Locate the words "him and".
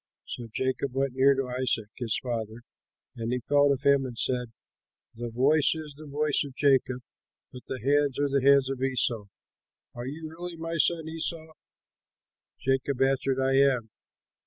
3.83-4.17